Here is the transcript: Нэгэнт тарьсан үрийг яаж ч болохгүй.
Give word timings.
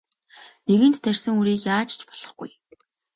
Нэгэнт 0.67 0.97
тарьсан 1.03 1.35
үрийг 1.39 1.61
яаж 1.75 1.89
ч 1.97 2.01
болохгүй. 2.07 2.51